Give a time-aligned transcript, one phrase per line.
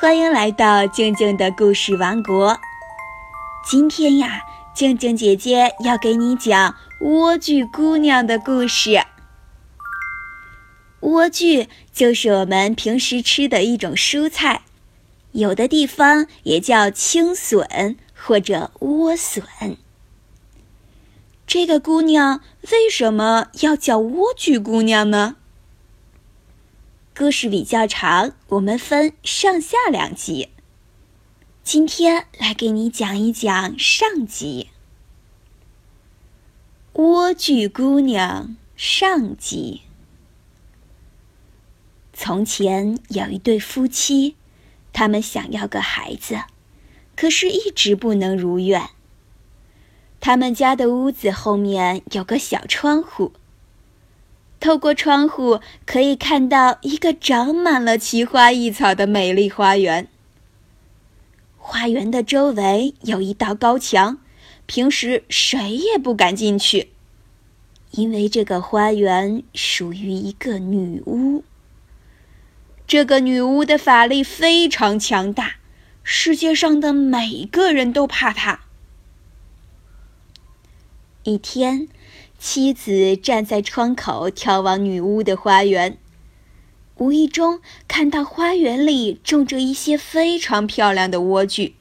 [0.00, 2.58] 欢迎来到静静的故事王国。
[3.62, 4.40] 今天呀，
[4.74, 8.92] 静静姐姐要给你讲莴苣姑娘的故事。
[11.02, 14.62] 莴苣就是我们平时吃的一种蔬菜，
[15.32, 19.76] 有的地方也叫青笋或者莴笋。
[21.46, 22.40] 这个姑娘
[22.72, 25.36] 为什么要叫莴苣姑娘呢？
[27.20, 30.48] 故事比较长，我们分上下两集。
[31.62, 34.70] 今天来给你讲一讲上集，
[36.98, 39.82] 《莴苣姑娘》上集。
[42.14, 44.36] 从前有一对夫妻，
[44.94, 46.44] 他们想要个孩子，
[47.14, 48.88] 可是一直不能如愿。
[50.20, 53.32] 他们家的屋子后面有个小窗户。
[54.60, 60.06] 透过窗户可以看到一个长满了奇花异草的美丽花园。
[61.56, 64.18] 花园的周围有一道高墙，
[64.66, 66.90] 平时谁也不敢进去，
[67.92, 71.42] 因为这个花园属于一个女巫。
[72.86, 75.54] 这个女巫的法力非常强大，
[76.02, 78.60] 世界上的每个人都怕她。
[81.22, 81.88] 一天。
[82.42, 85.98] 妻子站在窗口眺望女巫的花园，
[86.96, 91.74] 无意中看到花园里种着一些非常漂亮的莴苣，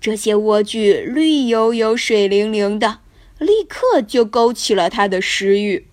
[0.00, 3.00] 这些莴苣绿油油、水灵灵的，
[3.38, 5.86] 立刻就勾起了他的食欲。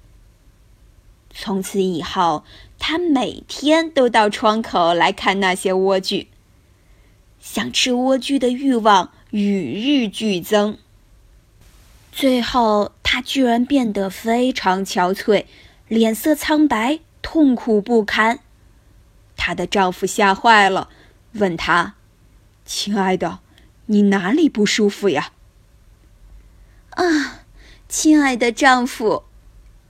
[1.29, 2.45] 从此以后，
[2.79, 6.27] 他每天都到窗口来看那些莴苣，
[7.41, 10.77] 想吃莴苣的欲望与日俱增。
[12.15, 15.45] 最后，她居然变得非常憔悴，
[15.87, 18.39] 脸色苍白，痛苦不堪。
[19.35, 20.89] 她的丈夫吓坏了，
[21.33, 21.95] 问她
[22.65, 23.39] ：“亲爱的，
[23.87, 25.31] 你哪里不舒服呀
[26.93, 27.41] ？”“啊，
[27.89, 29.23] 亲爱的丈夫，”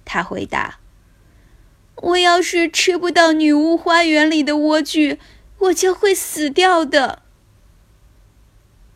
[0.06, 0.80] 她回答
[1.98, 5.18] ，“我要是吃不到女巫花园里的莴苣，
[5.58, 7.22] 我就会死掉的。”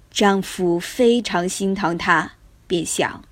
[0.09, 2.36] 丈夫非常心疼她。
[2.67, 3.23] 便想，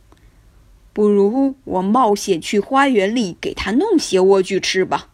[0.94, 5.09] 不如我冒险去花园里给他弄些莴苣吃吧。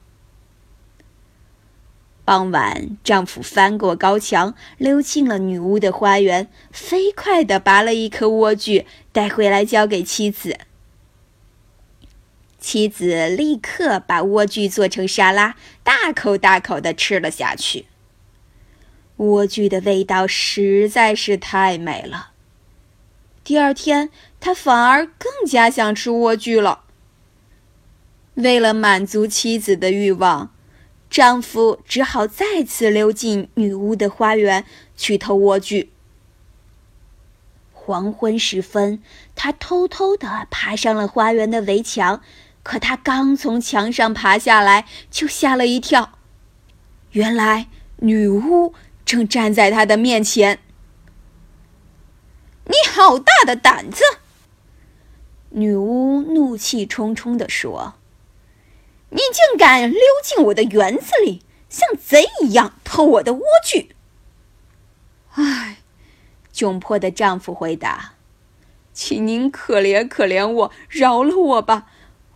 [2.23, 10.57] 傍晚，丈夫翻过高墙，溜进了女巫的花园，飞快地拔了一颗莴苣，带回来交给妻子。
[12.59, 17.87] 妻子立刻把莴苣做成沙拉，大口大口地吃了下去。
[19.17, 22.30] 莴苣的味道实在是太美了。
[23.43, 24.09] 第二天，
[24.39, 26.83] 他反而更加想吃莴苣了。
[28.35, 30.53] 为了满足妻子的欲望，
[31.09, 34.63] 丈夫只好再次溜进女巫的花园
[34.95, 35.87] 去偷莴苣。
[37.73, 39.01] 黄昏时分，
[39.35, 42.21] 他偷偷地爬上了花园的围墙，
[42.63, 46.19] 可他刚从墙上爬下来，就吓了一跳，
[47.11, 50.59] 原来女巫正站在他的面前。
[52.91, 54.03] 好大的胆子！
[55.51, 57.93] 女巫怒气冲冲地说
[59.11, 63.87] ：“你竟敢溜进我的园子里，像贼一样偷我的莴苣！”
[65.35, 65.77] 唉，
[66.53, 68.15] 窘迫的丈夫回答
[68.91, 71.87] ：“请您可怜可怜我，饶了我吧！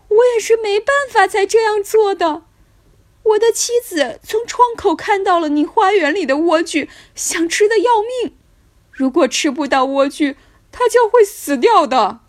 [0.07, 2.43] 我也是没办法才这样做的。
[3.23, 8.37] 我的妻子从窗口看到了你花园里的莴苣，想吃的要命。”
[8.97, 10.35] 如果吃不到莴苣，
[10.77, 12.19] 他就会死掉的。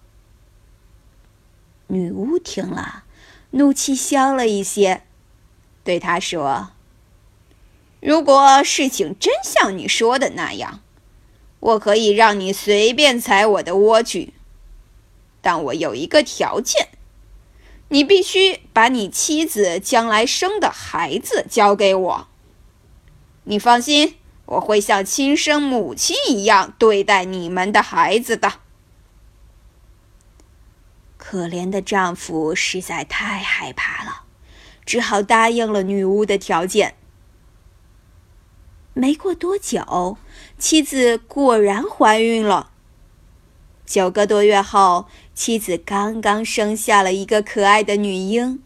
[1.88, 3.02] 女巫听了，
[3.50, 5.02] 怒气消了一些，
[5.82, 6.70] 对他说
[8.00, 10.80] ：“如果事情真像你说的那样，
[11.58, 14.30] 我可以让你随便踩我的莴苣，
[15.42, 16.90] 但我有一个条件，
[17.88, 22.28] 你必须把你妻子将来生的孩子交给我。
[23.42, 24.14] 你放心。”
[24.46, 28.54] 我会像亲生母亲一样对待你们的孩子的。
[31.16, 34.22] 可怜的丈夫实在太害怕了，
[34.84, 36.94] 只好答应了女巫的条件。
[38.94, 40.16] 没过多久，
[40.58, 42.70] 妻子果然怀孕了。
[43.84, 48.62] 九个多月后，妻子刚刚生下了一个可爱的女婴，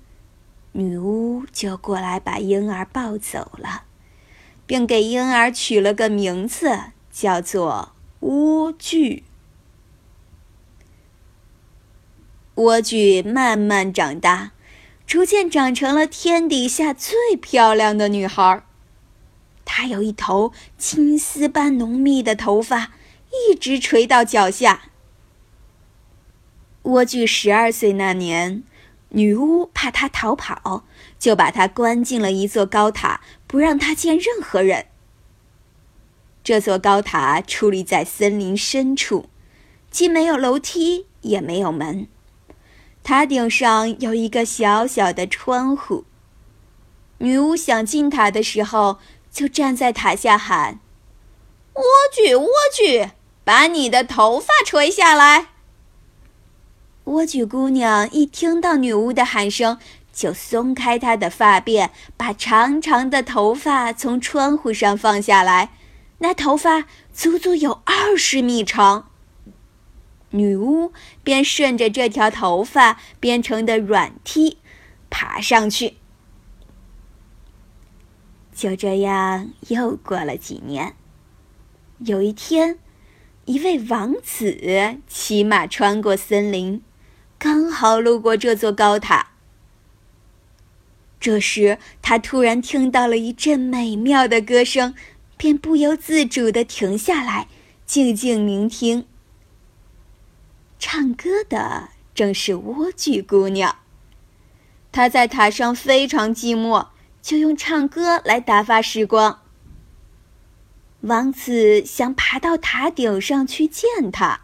[0.72, 3.84] 女巫就过来把婴儿抱走了。
[4.70, 7.90] 并给婴儿取了个名字，叫做
[8.20, 9.24] 莴苣。
[12.54, 14.52] 莴苣慢慢长大，
[15.04, 18.64] 逐渐长成了天底下最漂亮的女孩。
[19.64, 22.92] 她有一头青丝般浓密的头发，
[23.50, 24.82] 一直垂到脚下。
[26.84, 28.62] 莴苣十二岁那年，
[29.10, 30.84] 女巫怕他逃跑，
[31.18, 34.86] 就把他关进了一座高塔，不让他见任何人。
[36.42, 39.28] 这座高塔矗立在森林深处，
[39.90, 42.08] 既没有楼梯，也没有门。
[43.02, 46.04] 塔顶上有一个小小的窗户。
[47.18, 48.98] 女巫想进塔的时候，
[49.30, 50.80] 就站在塔下喊
[51.74, 51.82] ：“莴
[52.14, 53.10] 苣，莴苣，
[53.44, 55.48] 把你的头发垂下来。”
[57.10, 59.78] 莴苣姑娘一听到女巫的喊声，
[60.12, 65.72] 就松开她的发辫，把长长的头发从窗户上放下来。
[66.18, 69.10] 那头发足足有二十米长。
[70.30, 70.92] 女巫
[71.24, 74.58] 便顺着这条头发编成的软梯
[75.10, 75.96] 爬上去。
[78.54, 80.94] 就这样，又过了几年。
[81.98, 82.78] 有一天，
[83.46, 86.80] 一位王子骑马穿过森林，
[87.40, 89.28] 刚好路过这座高塔。
[91.18, 94.94] 这时，他突然听到了一阵美妙的歌声，
[95.38, 97.48] 便不由自主地停下来，
[97.86, 99.06] 静静聆听。
[100.78, 103.76] 唱歌的正是莴苣姑娘。
[104.92, 106.88] 她在塔上非常寂寞。
[107.22, 109.42] 就用唱歌来打发时光。
[111.02, 114.40] 王子想爬到塔顶上去见她，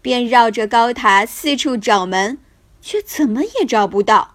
[0.00, 2.38] 便绕着高塔四处找门，
[2.80, 4.34] 却怎么也找不到。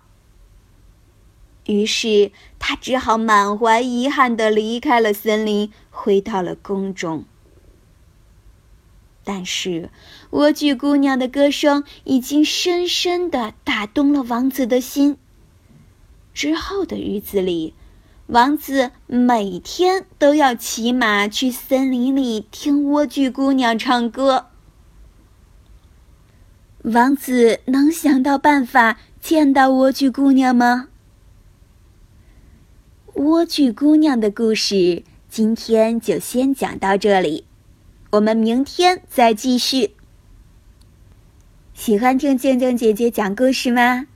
[1.65, 7.23] 于是他只好满怀遗憾地离开了森林，回到了宫中。
[9.23, 9.89] 但是，
[10.31, 15.17] 莴苣姑娘的歌声已经深深地打动了王子的心。
[16.33, 17.73] 之后的日子里，
[18.27, 24.47] 王子每天都要骑马去森林里听莴苣姑娘唱歌。
[26.83, 30.89] 王子能想到办法见到莴苣姑娘吗？
[33.15, 37.45] 莴苣姑娘的故事今天就先讲到这里，
[38.11, 39.95] 我们明天再继续。
[41.73, 44.07] 喜欢听静静姐姐讲故事吗？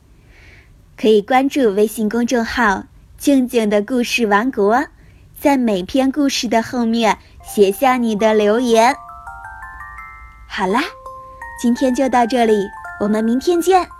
[0.97, 2.87] 可以关注微信公众号
[3.17, 4.87] “静静的故事王国”，
[5.39, 8.93] 在每篇故事的后面写下你的留言。
[10.49, 10.81] 好啦，
[11.59, 12.69] 今天就到这里，
[12.99, 13.96] 我们明天见。